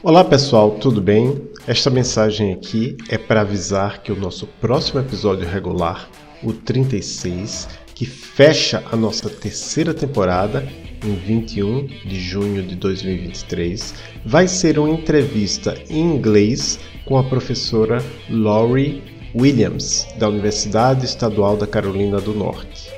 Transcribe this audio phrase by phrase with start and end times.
[0.00, 1.42] Olá pessoal, tudo bem?
[1.66, 6.08] Esta mensagem aqui é para avisar que o nosso próximo episódio regular,
[6.40, 10.64] o 36, que fecha a nossa terceira temporada
[11.04, 13.92] em 21 de junho de 2023,
[14.24, 17.98] vai ser uma entrevista em inglês com a professora
[18.30, 19.02] Laurie
[19.34, 22.88] Williams, da Universidade Estadual da Carolina do Norte.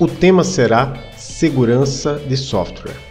[0.00, 3.07] O tema será Segurança de Software.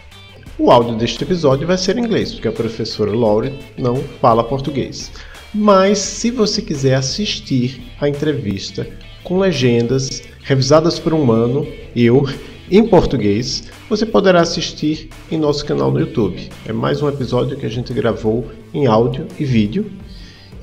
[0.60, 5.12] O áudio deste episódio vai ser em inglês, porque a professora Laurie não fala português.
[5.54, 8.84] Mas se você quiser assistir a entrevista
[9.22, 12.28] com legendas revisadas por um humano, eu,
[12.68, 16.50] em português, você poderá assistir em nosso canal no YouTube.
[16.66, 19.88] É mais um episódio que a gente gravou em áudio e vídeo.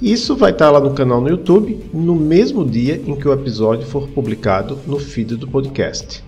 [0.01, 3.87] Isso vai estar lá no canal no YouTube no mesmo dia em que o episódio
[3.87, 6.24] for publicado no feed do podcast.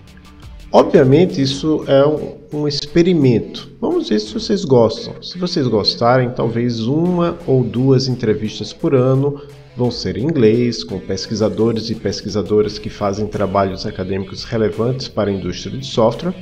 [0.70, 3.70] Obviamente, isso é um, um, experimento.
[3.80, 5.22] Vamos ver se vocês gostam.
[5.22, 9.40] Se vocês gostarem, talvez uma ou duas entrevistas por ano
[9.74, 15.32] vão ser em inglês, com pesquisadores e pesquisadoras que fazem trabalhos acadêmicos relevantes para a
[15.32, 16.34] indústria de software.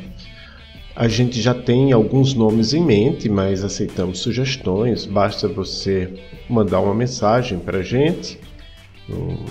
[0.96, 5.06] A gente já tem alguns nomes em mente, mas aceitamos sugestões.
[5.06, 6.12] Basta você
[6.48, 8.40] mandar uma mensagem para a gente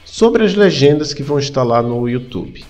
[0.03, 2.63] Sobre as legendas que vão estar lá no YouTube.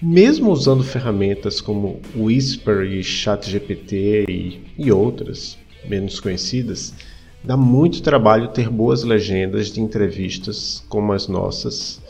[0.00, 6.94] Mesmo usando ferramentas como Whisper e ChatGPT e, e outras menos conhecidas,
[7.42, 12.00] dá muito trabalho ter boas legendas de entrevistas como as nossas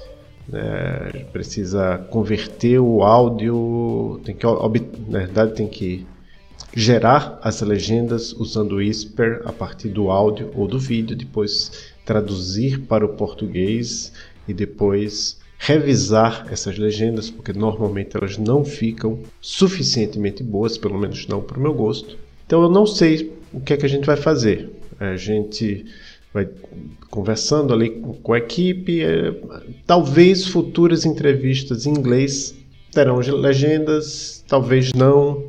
[0.52, 4.46] é, precisa converter o áudio, tem que,
[5.08, 6.06] na verdade, tem que
[6.74, 12.80] gerar as legendas usando o Whisper a partir do áudio ou do vídeo, depois traduzir
[12.80, 14.12] para o português
[14.46, 21.42] e depois revisar essas legendas, porque normalmente elas não ficam suficientemente boas, pelo menos não
[21.42, 22.16] para o meu gosto.
[22.46, 24.70] Então eu não sei o que é que a gente vai fazer.
[25.00, 25.84] A gente
[26.32, 26.48] vai
[27.10, 27.90] conversando ali
[28.22, 29.02] com a equipe.
[29.02, 29.34] É,
[29.86, 32.54] talvez futuras entrevistas em inglês
[32.92, 35.42] terão legendas, talvez não.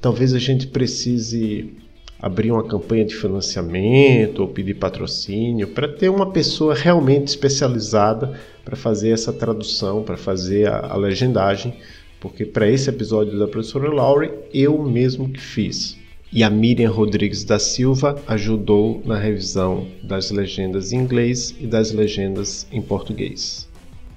[0.00, 1.72] Talvez a gente precise
[2.20, 8.76] abrir uma campanha de financiamento ou pedir patrocínio para ter uma pessoa realmente especializada para
[8.76, 11.74] fazer essa tradução, para fazer a, a legendagem,
[12.20, 15.96] porque para esse episódio da professora Laurie eu mesmo que fiz
[16.32, 21.90] e a Miriam Rodrigues da Silva ajudou na revisão das legendas em inglês e das
[21.92, 23.66] legendas em português.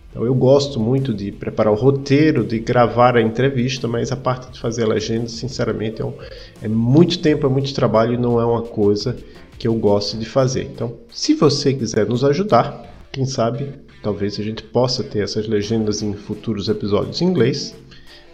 [0.10, 4.52] Então eu gosto muito de preparar o roteiro, de gravar a entrevista, mas a parte
[4.52, 6.14] de fazer a legenda, sinceramente, é, um,
[6.62, 9.16] é muito tempo, é muito trabalho e não é uma coisa
[9.58, 10.64] que eu gosto de fazer.
[10.64, 13.70] Então, se você quiser nos ajudar, quem sabe,
[14.04, 17.74] talvez a gente possa ter essas legendas em futuros episódios em inglês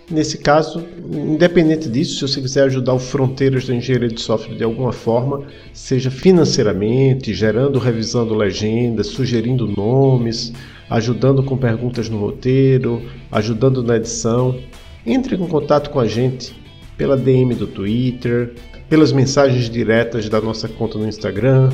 [0.09, 4.63] Nesse caso, independente disso, se você quiser ajudar o Fronteiras da Engenharia de Software de
[4.63, 10.53] alguma forma, seja financeiramente, gerando, revisando legendas, sugerindo nomes,
[10.89, 14.57] ajudando com perguntas no roteiro, ajudando na edição,
[15.05, 16.55] entre em contato com a gente
[16.97, 18.53] pela DM do Twitter,
[18.87, 21.69] pelas mensagens diretas da nossa conta no Instagram,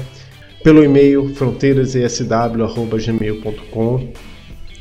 [0.63, 4.32] pelo e-mail fronteirasesw.gmail.com